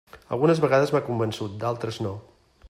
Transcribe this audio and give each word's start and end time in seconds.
Algunes 0.37 0.61
vegades 0.63 0.93
m'ha 0.95 1.03
convençut, 1.11 1.55
d'altres 1.65 2.01
no. 2.07 2.17